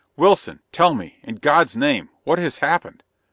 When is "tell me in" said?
0.71-1.35